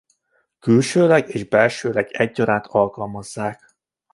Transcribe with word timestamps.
Külsőleg 0.59 1.29
és 1.29 1.47
belsőleg 1.47 2.07
egyaránt 2.11 2.67
alkalmazzák. 2.67 3.75